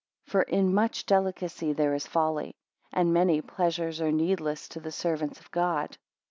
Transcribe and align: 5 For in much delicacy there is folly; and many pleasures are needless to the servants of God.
5 0.25 0.31
For 0.31 0.41
in 0.41 0.73
much 0.73 1.05
delicacy 1.05 1.73
there 1.73 1.93
is 1.93 2.07
folly; 2.07 2.55
and 2.91 3.13
many 3.13 3.39
pleasures 3.39 4.01
are 4.01 4.11
needless 4.11 4.67
to 4.69 4.79
the 4.79 4.91
servants 4.91 5.39
of 5.39 5.51
God. 5.51 5.95